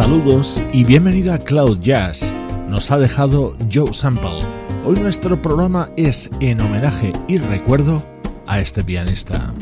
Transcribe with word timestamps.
Saludos 0.00 0.62
y 0.72 0.82
bienvenido 0.82 1.30
a 1.30 1.36
Cloud 1.36 1.80
Jazz. 1.80 2.32
Nos 2.70 2.90
ha 2.90 2.96
dejado 2.96 3.54
Joe 3.70 3.92
Sample. 3.92 4.40
Hoy 4.82 4.98
nuestro 4.98 5.42
programa 5.42 5.90
es 5.98 6.30
en 6.40 6.58
homenaje 6.62 7.12
y 7.28 7.36
recuerdo 7.36 8.02
a 8.46 8.60
este 8.60 8.82
pianista. 8.82 9.52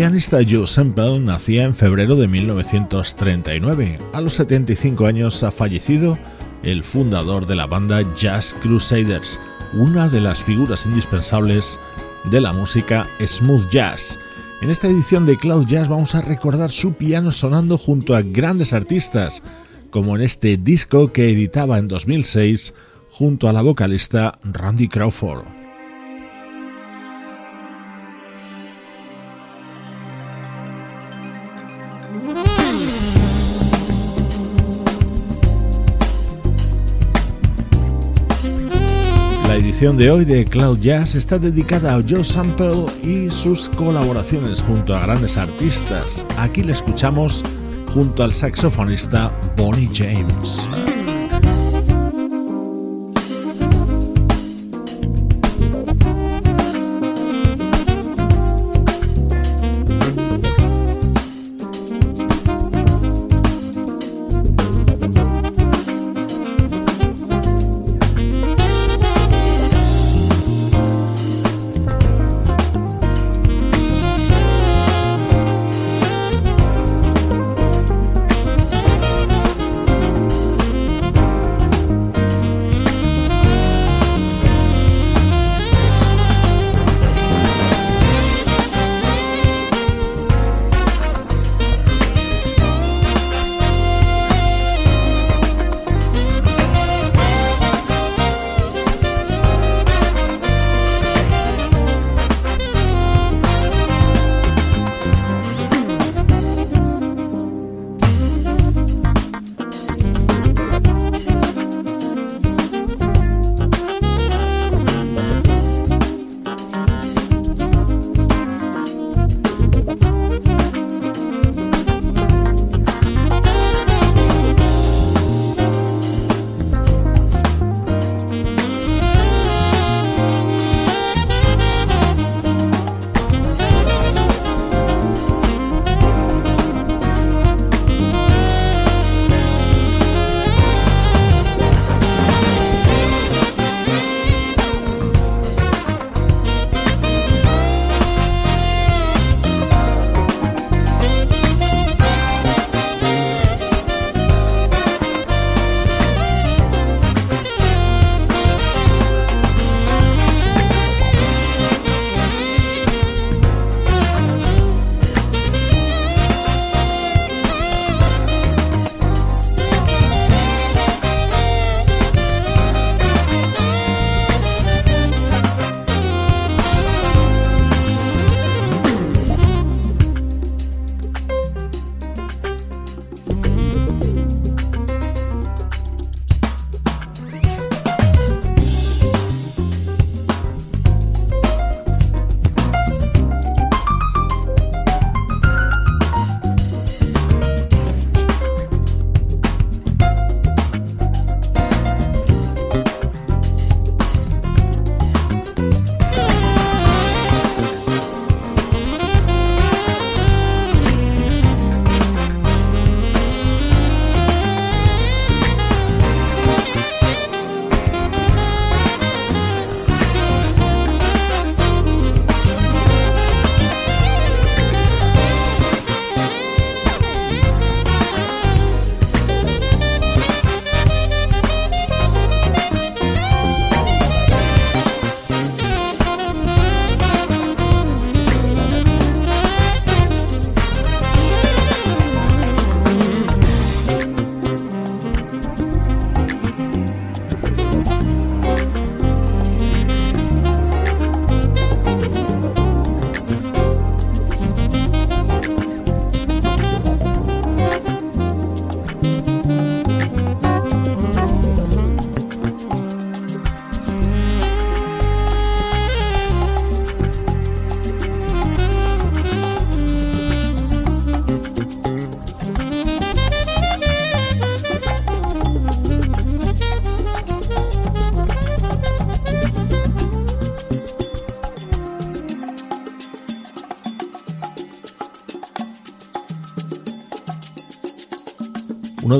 Pianista 0.00 0.38
Joe 0.48 0.66
Semple 0.66 1.20
nacía 1.20 1.64
en 1.64 1.74
febrero 1.74 2.16
de 2.16 2.26
1939. 2.26 3.98
A 4.14 4.22
los 4.22 4.32
75 4.32 5.04
años 5.04 5.42
ha 5.42 5.50
fallecido 5.50 6.18
el 6.62 6.82
fundador 6.82 7.46
de 7.46 7.54
la 7.54 7.66
banda 7.66 8.00
Jazz 8.16 8.56
Crusaders, 8.62 9.38
una 9.74 10.08
de 10.08 10.22
las 10.22 10.42
figuras 10.42 10.86
indispensables 10.86 11.78
de 12.30 12.40
la 12.40 12.54
música 12.54 13.06
smooth 13.22 13.68
jazz. 13.70 14.18
En 14.62 14.70
esta 14.70 14.88
edición 14.88 15.26
de 15.26 15.36
Cloud 15.36 15.66
Jazz 15.66 15.90
vamos 15.90 16.14
a 16.14 16.22
recordar 16.22 16.70
su 16.70 16.94
piano 16.94 17.30
sonando 17.30 17.76
junto 17.76 18.14
a 18.14 18.22
grandes 18.22 18.72
artistas, 18.72 19.42
como 19.90 20.16
en 20.16 20.22
este 20.22 20.56
disco 20.56 21.12
que 21.12 21.28
editaba 21.28 21.76
en 21.76 21.88
2006 21.88 22.72
junto 23.10 23.50
a 23.50 23.52
la 23.52 23.60
vocalista 23.60 24.38
Randy 24.44 24.88
Crawford. 24.88 25.59
Edición 39.80 39.96
de 39.96 40.10
hoy 40.10 40.26
de 40.26 40.44
Cloud 40.44 40.78
Jazz 40.80 41.14
está 41.14 41.38
dedicada 41.38 41.94
a 41.96 42.02
Joe 42.06 42.22
Sample 42.22 42.84
y 43.02 43.30
sus 43.30 43.66
colaboraciones 43.70 44.60
junto 44.60 44.94
a 44.94 45.00
grandes 45.00 45.38
artistas. 45.38 46.26
Aquí 46.36 46.62
le 46.62 46.72
escuchamos 46.72 47.42
junto 47.94 48.22
al 48.22 48.34
saxofonista 48.34 49.32
Bonnie 49.56 49.88
James. 49.94 50.68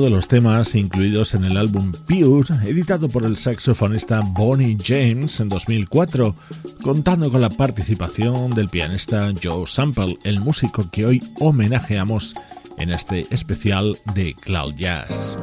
de 0.01 0.09
los 0.09 0.27
temas 0.27 0.75
incluidos 0.75 1.33
en 1.33 1.43
el 1.43 1.57
álbum 1.57 1.91
Pure, 2.07 2.53
editado 2.67 3.07
por 3.07 3.25
el 3.25 3.37
saxofonista 3.37 4.21
Bonnie 4.21 4.77
James 4.83 5.39
en 5.39 5.49
2004, 5.49 6.35
contando 6.81 7.31
con 7.31 7.41
la 7.41 7.49
participación 7.49 8.51
del 8.51 8.69
pianista 8.69 9.31
Joe 9.41 9.65
Sample, 9.67 10.17
el 10.23 10.39
músico 10.39 10.89
que 10.91 11.05
hoy 11.05 11.23
homenajeamos 11.39 12.33
en 12.77 12.91
este 12.91 13.27
especial 13.29 13.97
de 14.15 14.33
Cloud 14.33 14.75
Jazz. 14.75 15.37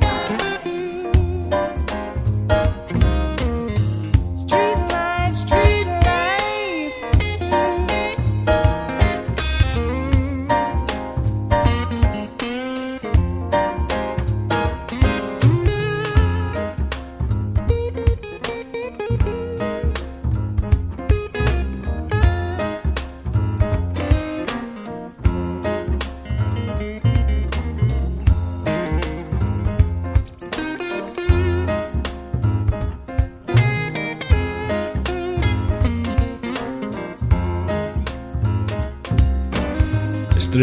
Música 0.00 0.53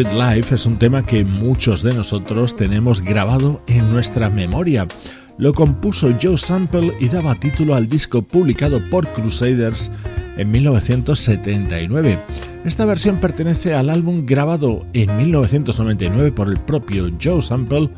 Life 0.07 0.55
es 0.55 0.65
un 0.65 0.77
tema 0.77 1.03
que 1.05 1.23
muchos 1.23 1.83
de 1.83 1.93
nosotros 1.93 2.55
tenemos 2.55 3.01
grabado 3.01 3.61
en 3.67 3.91
nuestra 3.91 4.29
memoria. 4.29 4.87
Lo 5.37 5.53
compuso 5.53 6.15
Joe 6.21 6.37
Sample 6.37 6.93
y 6.99 7.07
daba 7.07 7.35
título 7.35 7.75
al 7.75 7.87
disco 7.87 8.21
publicado 8.21 8.81
por 8.89 9.11
Crusaders 9.13 9.91
en 10.37 10.51
1979. 10.51 12.19
Esta 12.65 12.85
versión 12.85 13.17
pertenece 13.17 13.73
al 13.73 13.89
álbum 13.89 14.25
grabado 14.25 14.85
en 14.93 15.15
1999 15.17 16.31
por 16.31 16.47
el 16.47 16.57
propio 16.57 17.11
Joe 17.21 17.41
Sample 17.41 17.89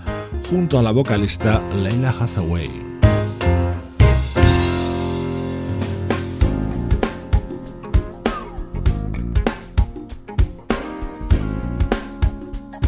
junto 0.49 0.79
a 0.79 0.83
la 0.83 0.91
vocalista 0.91 1.63
Leila 1.81 2.13
Hathaway. 2.19 2.82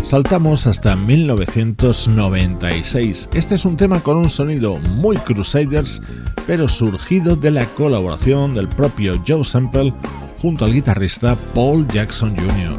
Saltamos 0.06 0.68
hasta 0.68 0.96
1996. 0.96 3.30
Este 3.34 3.56
es 3.56 3.66
un 3.66 3.76
tema 3.76 4.02
con 4.02 4.18
un 4.18 4.30
sonido 4.30 4.78
muy 4.78 5.18
Crusaders, 5.18 6.00
pero 6.46 6.70
surgido 6.70 7.36
de 7.36 7.50
la 7.50 7.66
colaboración 7.66 8.54
del 8.54 8.70
propio 8.70 9.20
Joe 9.28 9.44
Sample 9.44 9.92
junto 10.40 10.66
al 10.66 10.74
guitarrista 10.74 11.36
Paul 11.56 11.88
Jackson 11.88 12.36
Jr. 12.36 12.78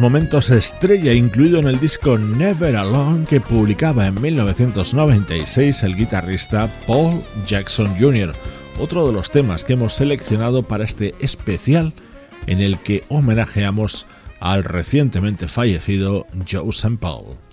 momentos 0.00 0.48
estrella 0.48 1.12
incluido 1.12 1.58
en 1.58 1.66
el 1.66 1.78
disco 1.78 2.16
Never 2.16 2.74
Alone 2.74 3.26
que 3.26 3.38
publicaba 3.38 4.06
en 4.06 4.18
1996 4.18 5.82
el 5.82 5.94
guitarrista 5.94 6.70
Paul 6.86 7.22
Jackson 7.46 7.94
Jr., 8.00 8.34
otro 8.78 9.06
de 9.06 9.12
los 9.12 9.30
temas 9.30 9.62
que 9.62 9.74
hemos 9.74 9.92
seleccionado 9.92 10.62
para 10.62 10.84
este 10.84 11.14
especial 11.20 11.92
en 12.46 12.62
el 12.62 12.78
que 12.78 13.04
homenajeamos 13.10 14.06
al 14.40 14.64
recientemente 14.64 15.48
fallecido 15.48 16.26
Joe 16.50 16.72
Sample. 16.72 17.49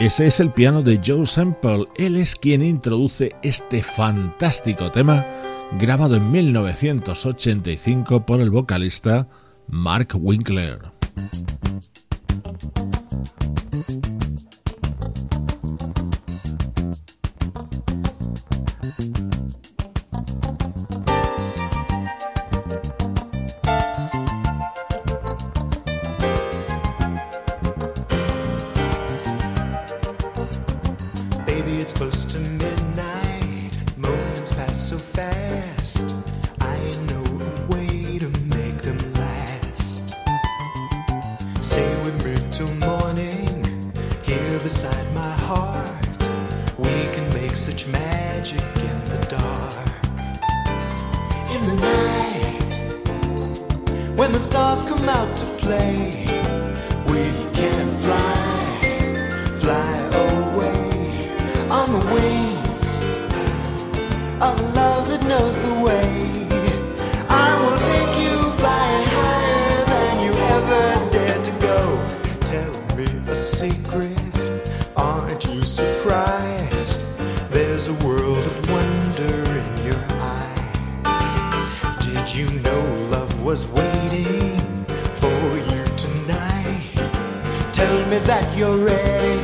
Ese 0.00 0.28
es 0.28 0.38
el 0.38 0.52
piano 0.52 0.84
de 0.84 1.00
Joe 1.04 1.26
Sample. 1.26 1.86
Él 1.96 2.16
es 2.16 2.36
quien 2.36 2.62
introduce 2.64 3.34
este 3.42 3.82
fantástico 3.82 4.92
tema 4.92 5.26
grabado 5.80 6.14
en 6.14 6.30
1985 6.30 8.24
por 8.24 8.40
el 8.40 8.50
vocalista 8.50 9.26
Mark 9.66 10.10
Winkler. 10.14 10.92
my 45.28 45.36
heart. 45.50 46.06
We 46.78 46.94
can 47.14 47.26
make 47.34 47.56
such 47.56 47.86
magic 47.88 48.68
in 48.90 48.98
the 49.12 49.20
dark. 49.36 49.86
In 51.54 51.60
the 51.70 51.76
night, 51.92 52.70
when 54.18 54.30
the 54.32 54.42
stars 54.50 54.82
come 54.90 55.06
out 55.18 55.30
to 55.42 55.46
play, 55.64 56.26
we 57.12 57.24
can 57.58 57.84
fly, 58.04 58.36
fly 59.62 59.92
away 60.28 60.82
on 61.78 61.86
the 61.96 62.04
wings 62.14 62.88
of 64.46 64.54
love 64.80 65.04
that 65.10 65.22
knows 65.30 65.56
the 65.66 65.74
way. 65.86 66.07
that 88.28 88.54
you're 88.58 88.84
ready 88.84 89.40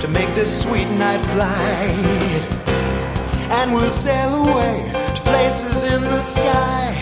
to 0.00 0.08
make 0.08 0.34
this 0.34 0.62
sweet 0.62 0.88
night 0.96 1.20
flight. 1.34 2.42
And 3.50 3.74
we'll 3.74 3.90
sail 3.90 4.44
away 4.44 4.90
to 5.14 5.20
places 5.24 5.84
in 5.84 6.00
the 6.00 6.22
sky 6.22 6.94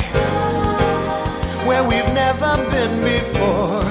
where 1.64 1.84
we've 1.84 2.12
never 2.12 2.56
been 2.72 3.04
before. 3.04 3.85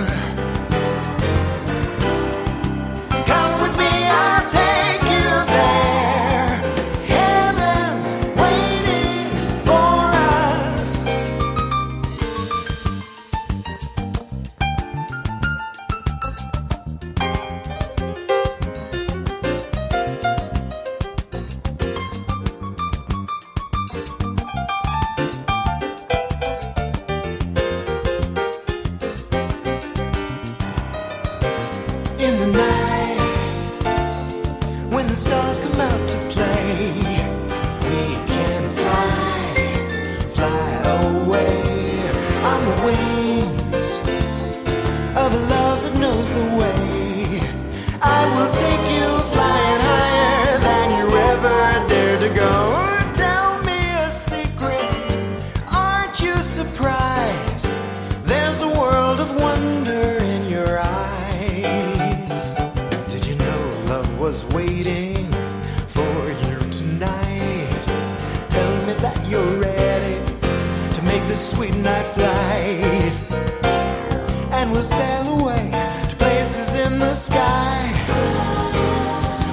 will 74.75 74.83
sail 74.83 75.39
away 75.39 75.71
to 76.09 76.15
places 76.17 76.73
in 76.73 76.99
the 76.99 77.13
sky 77.13 77.87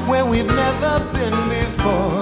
where 0.08 0.26
we've 0.26 0.46
never 0.46 0.98
been 1.12 1.48
before. 1.48 2.21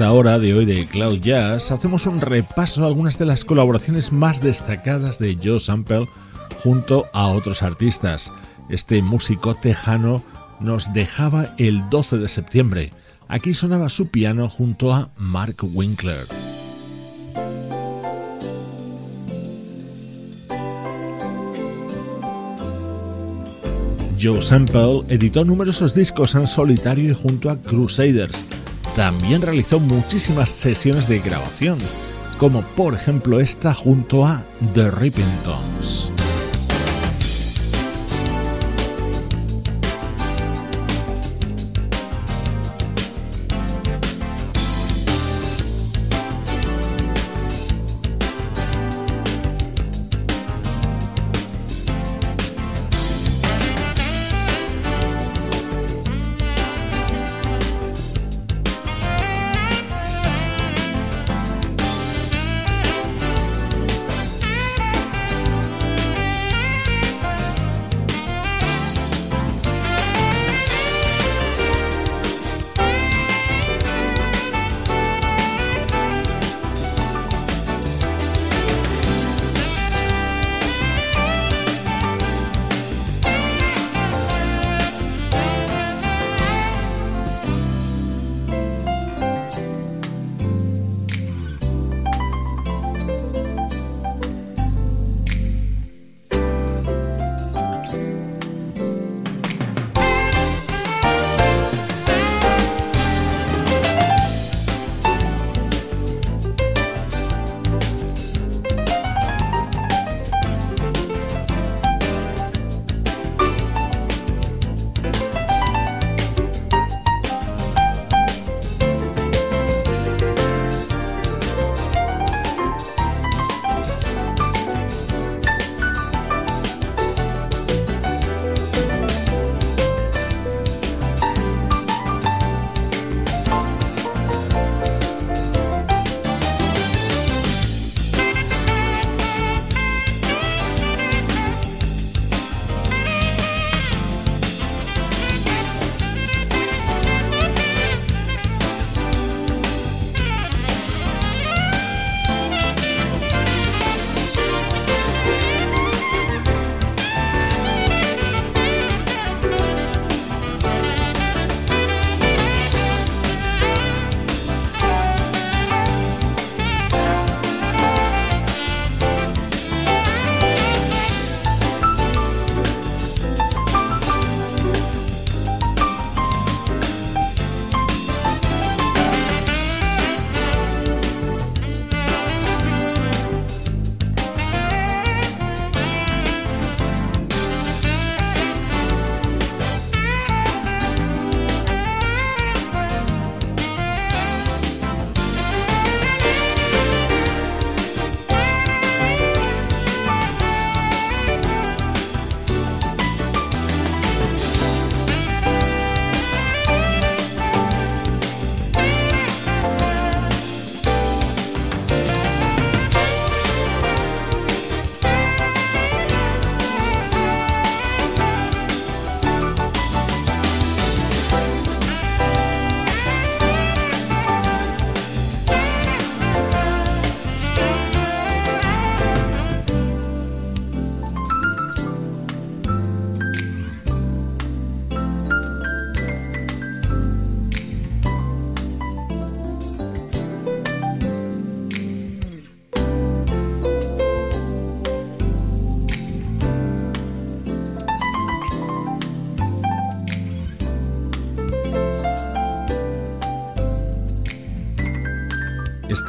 Esta 0.00 0.12
hora 0.12 0.38
de 0.38 0.54
hoy 0.54 0.64
de 0.64 0.86
Cloud 0.86 1.20
Jazz 1.20 1.70
hacemos 1.70 2.06
un 2.06 2.22
repaso 2.22 2.82
a 2.82 2.86
algunas 2.86 3.18
de 3.18 3.26
las 3.26 3.44
colaboraciones 3.44 4.12
más 4.12 4.40
destacadas 4.40 5.18
de 5.18 5.36
Joe 5.36 5.60
Sample 5.60 6.06
junto 6.62 7.04
a 7.12 7.26
otros 7.26 7.62
artistas. 7.62 8.32
Este 8.70 9.02
músico 9.02 9.54
tejano 9.56 10.24
nos 10.58 10.90
dejaba 10.94 11.54
el 11.58 11.86
12 11.90 12.16
de 12.16 12.28
septiembre. 12.28 12.92
Aquí 13.28 13.52
sonaba 13.52 13.90
su 13.90 14.08
piano 14.08 14.48
junto 14.48 14.90
a 14.90 15.10
Mark 15.18 15.56
Winkler. 15.60 16.24
Joe 24.18 24.40
Sample 24.40 25.02
editó 25.10 25.44
numerosos 25.44 25.94
discos 25.94 26.34
en 26.34 26.46
solitario 26.46 27.10
y 27.10 27.14
junto 27.14 27.50
a 27.50 27.60
Crusaders. 27.60 28.59
También 28.96 29.40
realizó 29.42 29.78
muchísimas 29.78 30.50
sesiones 30.50 31.08
de 31.08 31.20
grabación, 31.20 31.78
como 32.38 32.62
por 32.62 32.94
ejemplo 32.94 33.40
esta 33.40 33.72
junto 33.72 34.26
a 34.26 34.42
The 34.74 34.90
Rippingtons. 34.90 36.19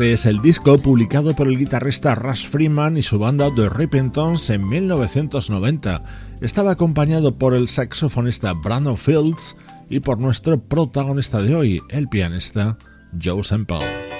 Este 0.02 0.14
es 0.14 0.26
el 0.26 0.42
disco 0.42 0.80
publicado 0.80 1.36
por 1.36 1.48
el 1.48 1.60
guitarrista 1.60 2.16
Russ 2.16 2.48
Freeman 2.48 2.98
y 2.98 3.04
su 3.04 3.20
banda 3.20 3.54
The 3.54 3.70
Repentance 3.70 4.52
en 4.52 4.68
1990. 4.68 6.04
Estaba 6.42 6.72
acompañado 6.72 7.38
por 7.38 7.54
el 7.54 7.70
saxofonista 7.70 8.54
Brandon 8.54 8.98
Fields 8.98 9.56
y 9.92 10.00
por 10.00 10.18
nuestro 10.18 10.60
protagonista 10.60 11.40
de 11.44 11.54
hoy, 11.54 11.82
el 11.90 12.10
pianista 12.10 12.80
Joe 13.24 13.44
Semple. 13.44 14.11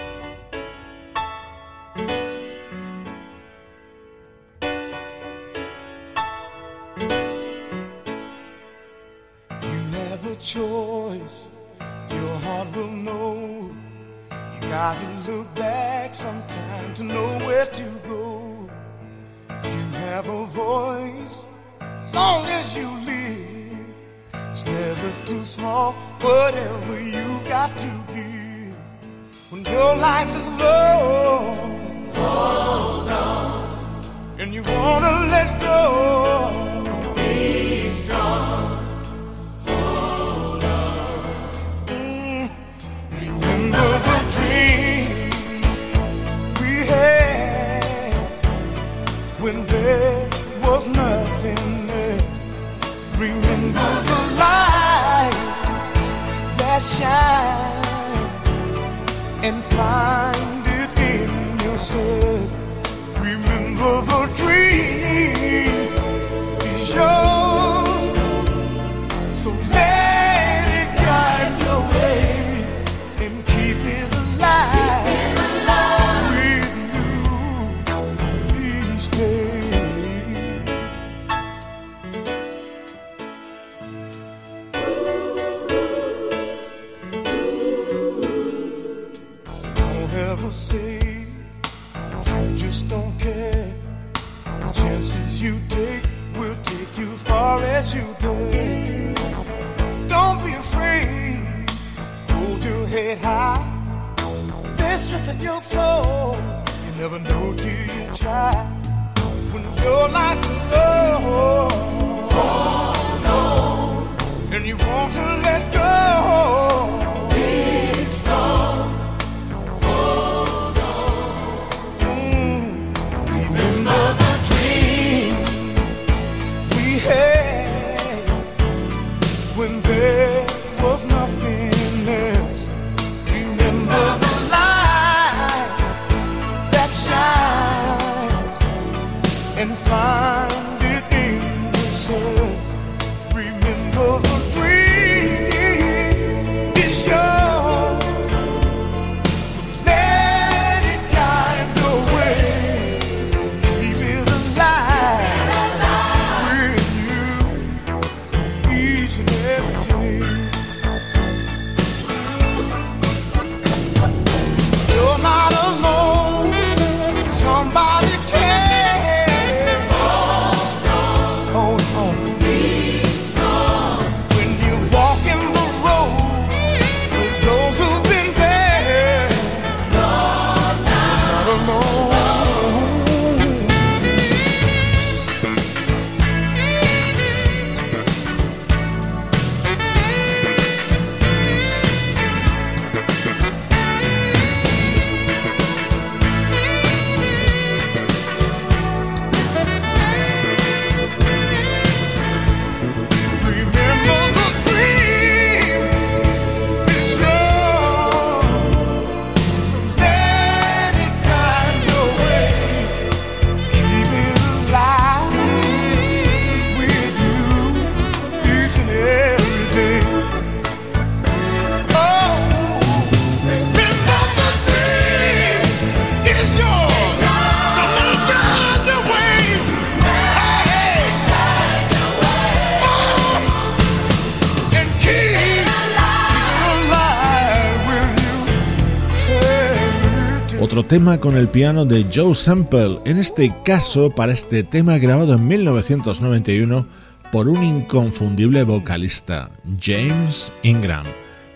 Tema 240.80 241.20
con 241.20 241.36
el 241.36 241.50
piano 241.50 241.84
de 241.84 242.06
Joe 242.14 242.34
Sample, 242.34 243.00
en 243.06 243.18
este 243.18 243.54
caso 243.66 244.10
para 244.10 244.32
este 244.32 244.64
tema 244.64 244.98
grabado 244.98 245.34
en 245.34 245.46
1991 245.46 246.88
por 247.32 247.50
un 247.50 247.62
inconfundible 247.62 248.64
vocalista, 248.64 249.52
James 249.82 250.52
Ingram. 250.64 251.06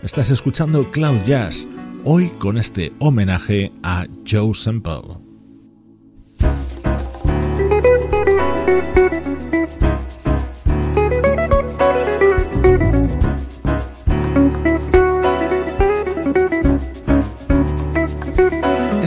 Estás 0.03 0.31
escuchando 0.31 0.91
Cloud 0.91 1.23
Jazz, 1.25 1.65
hoy 2.03 2.27
con 2.27 2.57
este 2.57 2.91
homenaje 2.99 3.71
a 3.83 4.05
Joe 4.29 4.53
Sample. 4.53 5.24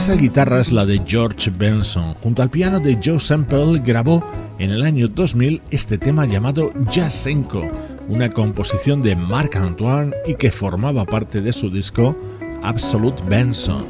Esa 0.09 0.17
guitarra 0.17 0.61
es 0.61 0.73
la 0.73 0.87
de 0.87 1.03
George 1.07 1.51
Benson. 1.51 2.15
Junto 2.23 2.41
al 2.41 2.49
piano 2.49 2.81
de 2.81 2.99
Joe 3.05 3.21
Sample 3.21 3.79
grabó 3.85 4.25
en 4.59 4.71
el 4.71 4.83
año 4.83 5.07
2000 5.07 5.61
este 5.71 5.99
tema 5.99 6.25
llamado 6.25 6.73
Jazzenko, 6.91 7.71
una 8.09 8.31
composición 8.31 9.03
de 9.03 9.15
Marc 9.15 9.57
Antoine 9.57 10.15
y 10.27 10.37
que 10.37 10.51
formaba 10.51 11.05
parte 11.05 11.43
de 11.43 11.53
su 11.53 11.69
disco 11.69 12.17
Absolute 12.63 13.23
Benson. 13.29 13.85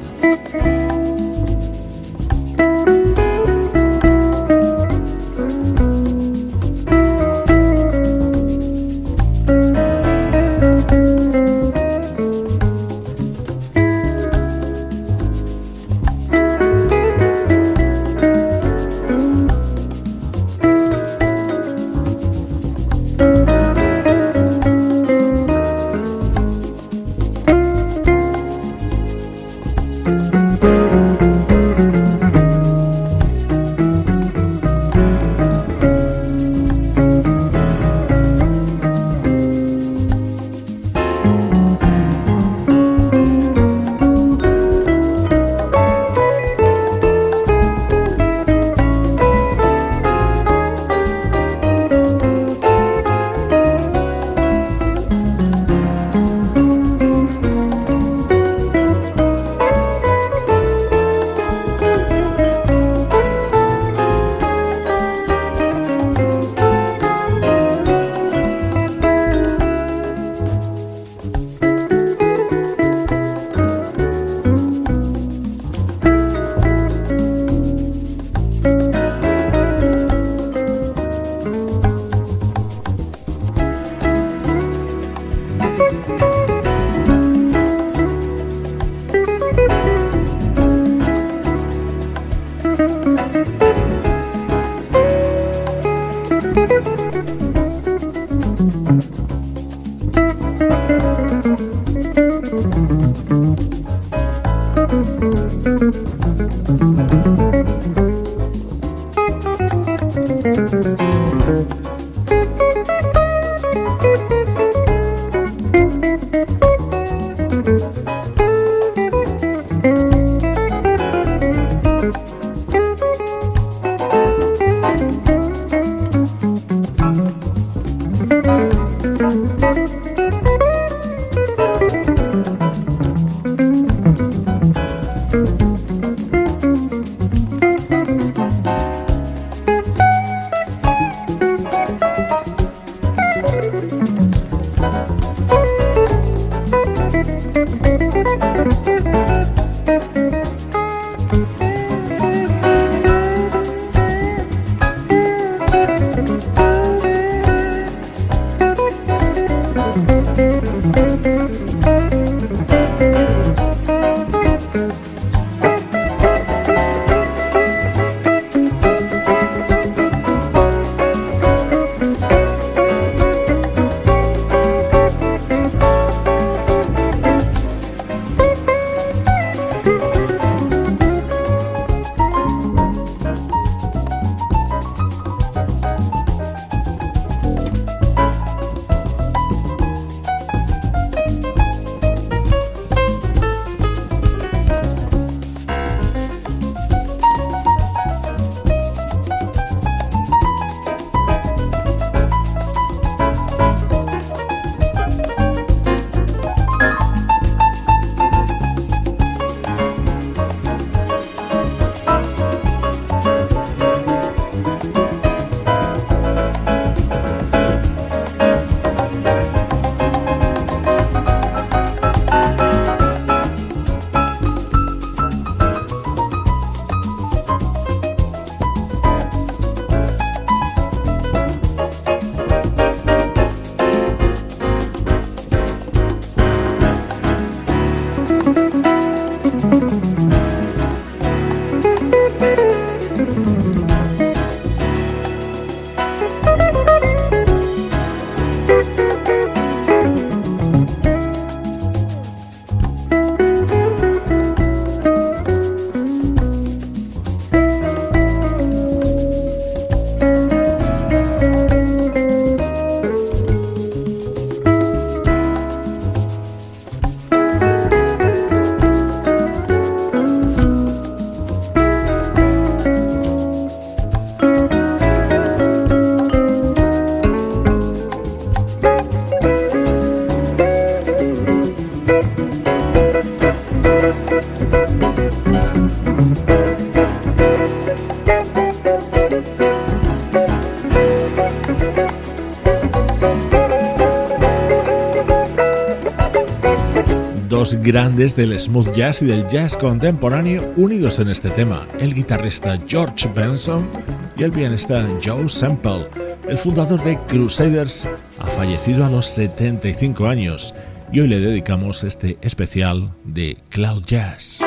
Grandes 297.89 298.36
del 298.36 298.59
smooth 298.61 298.93
jazz 298.93 299.22
y 299.22 299.24
del 299.24 299.49
jazz 299.49 299.74
contemporáneo 299.74 300.74
unidos 300.76 301.20
en 301.20 301.30
este 301.30 301.49
tema, 301.49 301.89
el 302.01 302.12
guitarrista 302.12 302.78
George 302.86 303.30
Benson 303.34 303.89
y 304.36 304.43
el 304.43 304.53
pianista 304.53 305.09
Joe 305.24 305.49
Sample. 305.49 306.07
El 306.51 306.59
fundador 306.59 307.03
de 307.03 307.18
Crusaders 307.20 308.07
ha 308.39 308.47
fallecido 308.47 309.07
a 309.07 309.11
los 309.11 309.26
75 309.28 310.26
años 310.26 310.74
y 311.12 311.20
hoy 311.20 311.28
le 311.28 311.41
dedicamos 311.41 312.05
este 312.05 312.36
especial 312.43 313.11
de 313.24 313.57
Cloud 313.70 314.05
Jazz. 314.05 314.61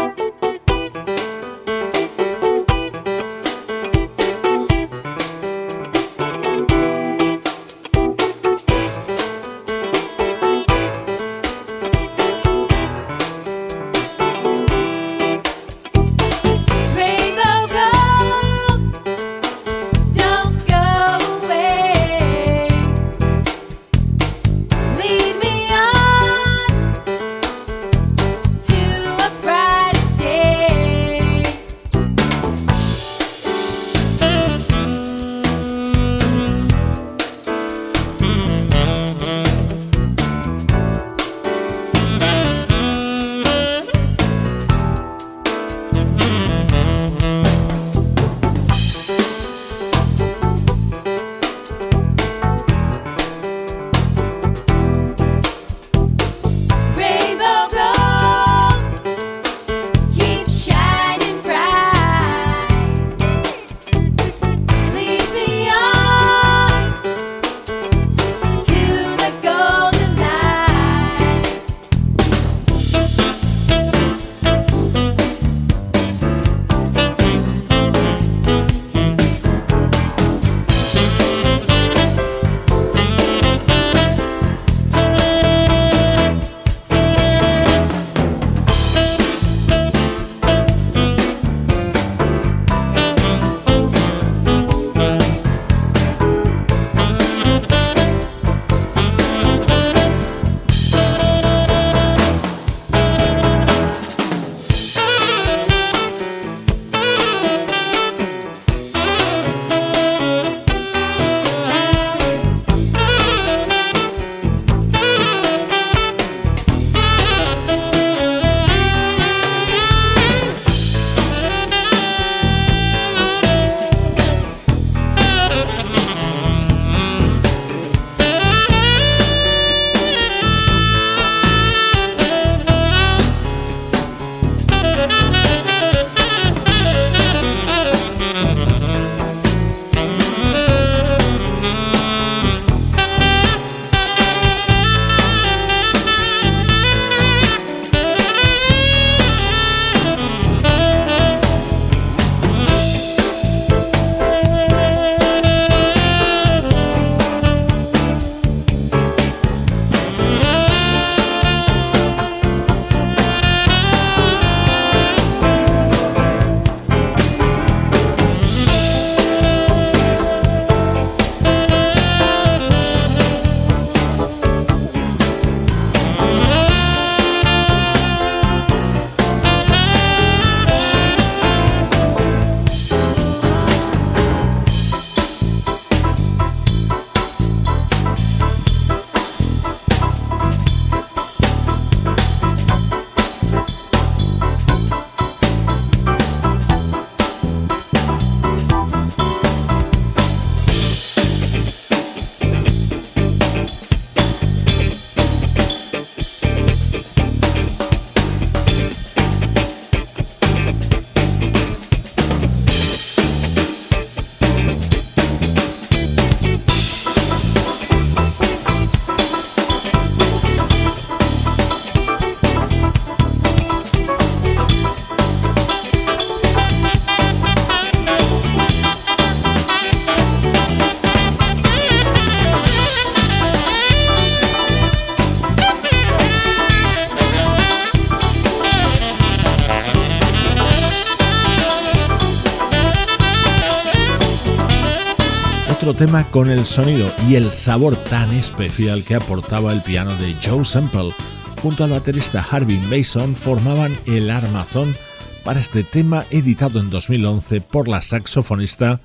Tema 246.01 246.23
con 246.31 246.49
el 246.49 246.65
sonido 246.65 247.11
y 247.29 247.35
el 247.35 247.53
sabor 247.53 247.95
tan 247.95 248.31
especial 248.31 249.03
que 249.03 249.13
aportaba 249.13 249.71
el 249.71 249.83
piano 249.83 250.15
de 250.15 250.35
Joe 250.43 250.65
Semple. 250.65 251.13
Junto 251.61 251.83
al 251.83 251.91
baterista 251.91 252.43
Harvey 252.49 252.79
Mason 252.79 253.35
formaban 253.35 253.95
el 254.07 254.31
armazón 254.31 254.95
para 255.43 255.59
este 255.59 255.83
tema 255.83 256.25
editado 256.31 256.79
en 256.79 256.89
2011 256.89 257.61
por 257.61 257.87
la 257.87 258.01
saxofonista 258.01 258.99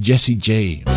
Jessie 0.00 0.36
J. 0.36 0.88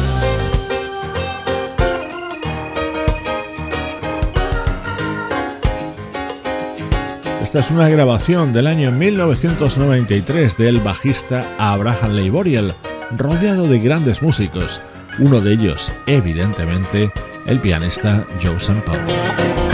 Esta 7.41 7.59
es 7.61 7.71
una 7.71 7.89
grabación 7.89 8.53
del 8.53 8.67
año 8.67 8.91
1993 8.91 10.57
del 10.57 10.79
bajista 10.79 11.43
Abraham 11.57 12.11
Leiboriel, 12.11 12.75
rodeado 13.17 13.67
de 13.67 13.79
grandes 13.79 14.21
músicos, 14.21 14.79
uno 15.19 15.41
de 15.41 15.53
ellos, 15.53 15.91
evidentemente, 16.05 17.11
el 17.45 17.59
pianista 17.59 18.25
Joe 18.41 18.59
Sample. 18.59 19.68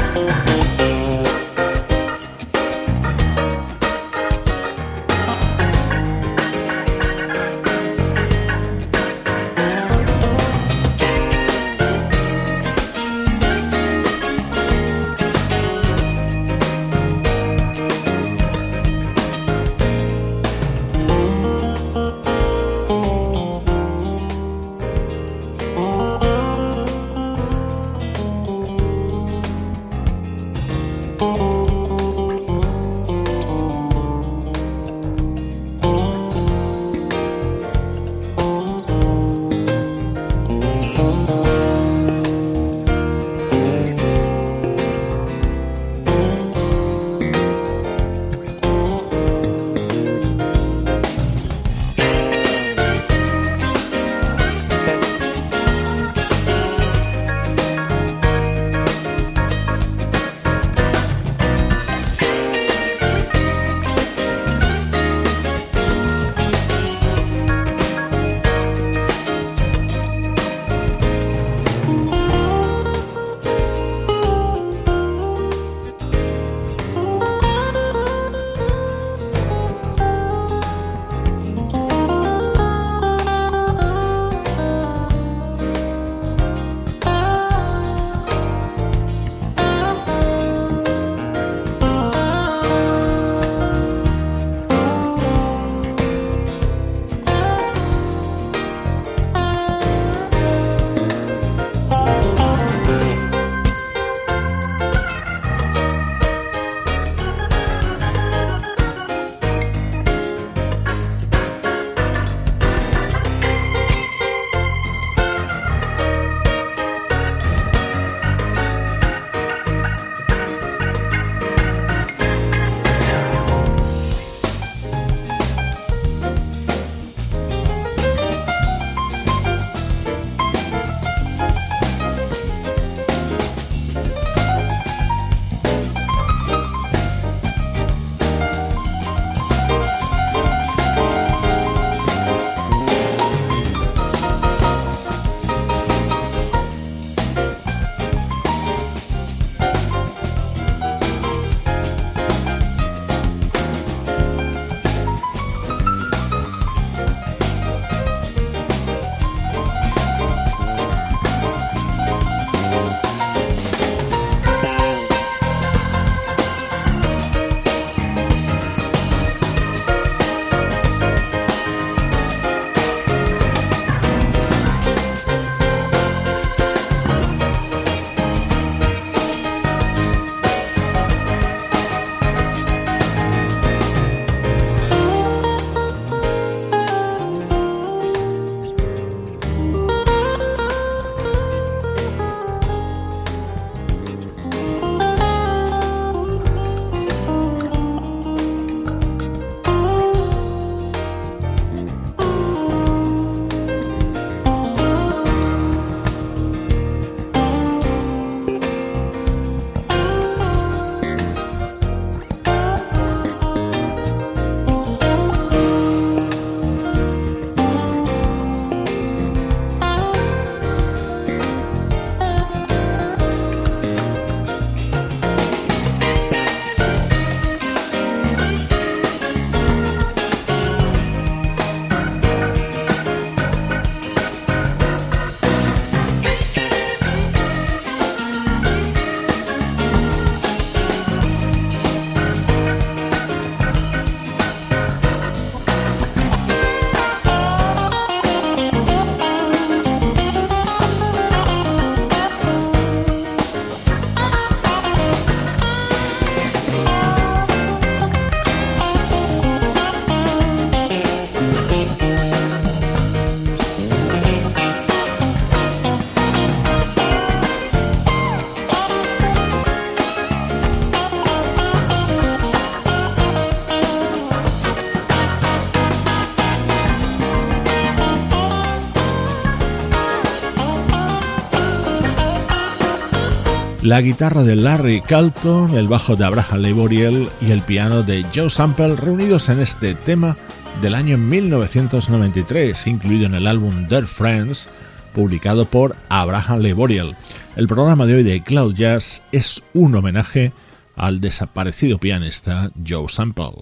La 283.86 284.02
guitarra 284.02 284.42
de 284.42 284.56
Larry 284.56 285.02
Calton, 285.02 285.78
el 285.78 285.88
bajo 285.88 286.16
de 286.16 286.26
Abraham 286.26 286.62
Laboriel 286.62 287.30
y 287.40 287.52
el 287.52 287.62
piano 287.62 288.02
de 288.02 288.26
Joe 288.34 288.50
Sample 288.50 288.96
reunidos 288.96 289.48
en 289.50 289.60
este 289.60 289.94
tema 289.94 290.36
del 290.82 290.96
año 290.96 291.20
1993, 291.20 292.88
incluido 292.88 293.28
en 293.28 293.36
el 293.36 293.46
álbum 293.46 293.88
Dead 293.88 294.06
Friends, 294.06 294.70
publicado 295.14 295.66
por 295.66 295.96
Abraham 296.10 296.62
Laboriel. 296.62 297.16
El 297.56 297.68
programa 297.68 298.08
de 298.08 298.16
hoy 298.16 298.24
de 298.24 298.42
Cloud 298.42 298.74
Jazz 298.74 299.22
es 299.32 299.62
un 299.76 299.94
homenaje 299.94 300.52
al 300.96 301.22
desaparecido 301.22 302.00
pianista 302.00 302.72
Joe 302.88 303.08
Sample. 303.08 303.60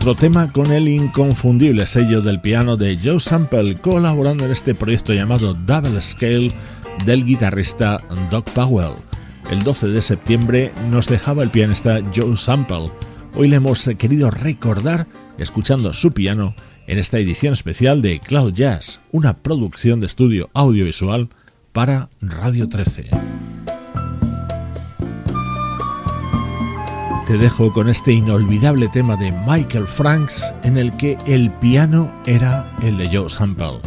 Otro 0.00 0.14
tema 0.14 0.50
con 0.50 0.72
el 0.72 0.88
inconfundible 0.88 1.86
sello 1.86 2.22
del 2.22 2.40
piano 2.40 2.78
de 2.78 2.98
Joe 3.04 3.20
Sample, 3.20 3.74
colaborando 3.74 4.46
en 4.46 4.50
este 4.50 4.74
proyecto 4.74 5.12
llamado 5.12 5.52
Double 5.52 6.00
Scale 6.00 6.50
del 7.04 7.26
guitarrista 7.26 8.02
Doc 8.30 8.48
Powell. 8.52 8.94
El 9.50 9.62
12 9.62 9.88
de 9.88 10.00
septiembre 10.00 10.72
nos 10.88 11.06
dejaba 11.06 11.42
el 11.42 11.50
pianista 11.50 12.00
Joe 12.16 12.34
Sample. 12.38 12.90
Hoy 13.34 13.48
le 13.48 13.56
hemos 13.56 13.84
querido 13.98 14.30
recordar 14.30 15.06
escuchando 15.36 15.92
su 15.92 16.12
piano 16.12 16.54
en 16.86 16.98
esta 16.98 17.18
edición 17.18 17.52
especial 17.52 18.00
de 18.00 18.20
Cloud 18.20 18.54
Jazz, 18.54 19.00
una 19.12 19.36
producción 19.36 20.00
de 20.00 20.06
estudio 20.06 20.48
audiovisual 20.54 21.28
para 21.72 22.08
Radio 22.22 22.70
13. 22.70 23.10
Te 27.30 27.38
dejo 27.38 27.72
con 27.72 27.88
este 27.88 28.10
inolvidable 28.10 28.88
tema 28.88 29.14
de 29.14 29.30
Michael 29.46 29.86
Franks 29.86 30.52
en 30.64 30.76
el 30.76 30.90
que 30.96 31.16
el 31.26 31.48
piano 31.48 32.12
era 32.26 32.68
el 32.82 32.98
de 32.98 33.08
Joe 33.08 33.30
Sample. 33.30 33.78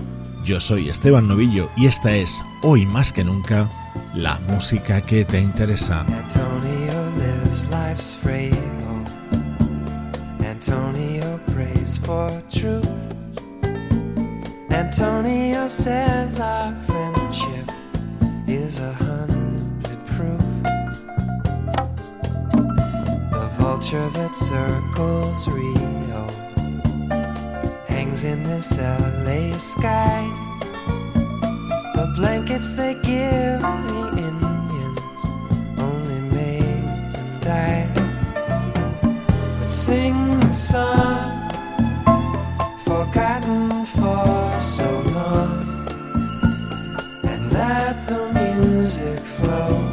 Yo 0.45 0.61
soy 0.61 0.87
Esteban 0.87 1.27
Novillo 1.27 1.69
y 1.75 1.87
esta 1.87 2.15
es, 2.15 2.41
hoy 2.61 2.85
más 2.85 3.11
que 3.11 3.21
nunca, 3.25 3.69
la 4.15 4.39
música 4.47 5.01
que 5.01 5.25
te 5.25 5.41
interesa. 5.41 6.05
Antonio 10.49 11.37
prays 11.53 11.97
for 11.97 12.31
truth. 12.49 12.87
Antonio 14.69 15.67
says 15.67 16.39
our 16.39 16.73
Vulture 23.93 24.09
that 24.09 24.35
circles 24.35 25.47
Rio 25.47 26.27
hangs 27.87 28.23
in 28.23 28.41
this 28.41 28.79
LA 28.79 29.55
sky. 29.59 30.27
The 31.93 32.11
blankets 32.17 32.75
they 32.75 32.95
give 32.95 33.61
the 33.61 34.07
Indians 34.17 35.21
only 35.77 36.19
made 36.35 36.87
them 37.13 37.39
die. 37.41 37.87
But 39.59 39.67
sing 39.67 40.39
the 40.39 40.51
song 40.51 41.51
forgotten 42.79 43.85
for 43.85 44.59
so 44.59 44.89
long, 45.13 45.53
and 47.25 47.53
let 47.53 48.07
the 48.07 48.31
music 48.33 49.19
flow 49.19 49.92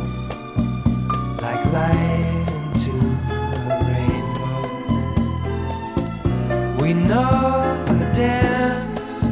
We 6.90 6.94
know 6.94 7.84
the 7.86 8.04
dance 8.12 9.22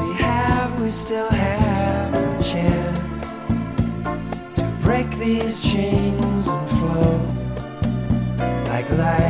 we 0.00 0.14
have, 0.14 0.80
we 0.80 0.88
still 0.88 1.28
have 1.28 2.14
a 2.14 2.42
chance 2.42 3.38
to 4.56 4.64
break 4.80 5.10
these 5.18 5.60
chains 5.60 6.48
and 6.48 6.70
flow 6.70 7.18
like 8.64 8.88
light 8.92 9.29